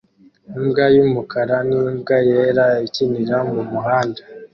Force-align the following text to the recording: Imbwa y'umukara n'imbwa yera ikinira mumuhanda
Imbwa 0.57 0.85
y'umukara 0.95 1.57
n'imbwa 1.69 2.17
yera 2.29 2.65
ikinira 2.87 3.37
mumuhanda 3.51 4.21